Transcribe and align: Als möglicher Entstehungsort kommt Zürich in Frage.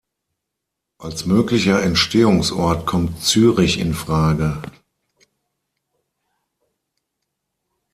Als 0.97 1.27
möglicher 1.27 1.83
Entstehungsort 1.83 2.87
kommt 2.87 3.21
Zürich 3.21 3.77
in 3.79 3.93
Frage. 3.93 4.59